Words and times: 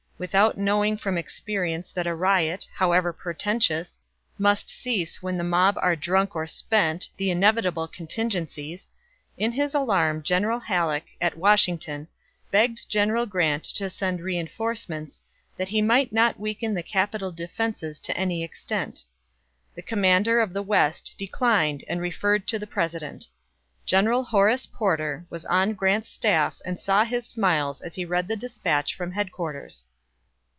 Without 0.21 0.55
knowing 0.55 0.97
from 0.97 1.17
experience 1.17 1.91
that 1.91 2.05
a 2.05 2.13
riot, 2.13 2.67
however 2.75 3.11
portentous, 3.11 3.99
must 4.37 4.69
cease 4.69 5.23
when 5.23 5.35
the 5.35 5.43
mob 5.43 5.79
are 5.81 5.95
drunk 5.95 6.35
or 6.35 6.45
spent, 6.45 7.09
the 7.17 7.31
inevitable 7.31 7.87
contingencies, 7.87 8.87
in 9.35 9.51
his 9.51 9.73
alarm 9.73 10.21
General 10.21 10.59
Halleck, 10.59 11.05
at 11.19 11.39
Washington, 11.39 12.07
begged 12.51 12.87
General 12.87 13.25
Grant 13.25 13.63
to 13.63 13.89
send 13.89 14.21
reenforcements, 14.21 15.23
that 15.57 15.69
he 15.69 15.81
might 15.81 16.13
not 16.13 16.39
weaken 16.39 16.75
the 16.75 16.83
capital 16.83 17.31
defenses 17.31 17.99
to 18.01 18.15
any 18.15 18.43
extent. 18.43 19.05
The 19.73 19.81
commander 19.81 20.39
of 20.39 20.53
the 20.53 20.61
West 20.61 21.15
declined 21.17 21.83
and 21.89 21.99
referred 21.99 22.47
to 22.49 22.59
the 22.59 22.67
President. 22.67 23.27
General 23.87 24.23
Horace 24.25 24.67
Porter 24.67 25.25
was 25.31 25.45
on 25.45 25.73
Grant's 25.73 26.09
staff 26.11 26.61
and 26.63 26.79
saw 26.79 27.05
his 27.05 27.25
smiles 27.25 27.81
as 27.81 27.95
he 27.95 28.05
read 28.05 28.27
the 28.27 28.35
despatch 28.35 28.93
from 28.93 29.13
headquarters. 29.13 29.87